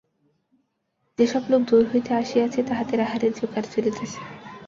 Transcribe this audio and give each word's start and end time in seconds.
যে-সব 1.19 1.43
লোক 1.51 1.61
দূর 1.69 1.83
হইতে 1.91 2.11
আসিয়াছে 2.13 2.59
তাহাদের 2.63 2.99
আহারের 2.99 3.31
জোগাড় 3.33 3.67
চলিতেছে। 3.73 4.19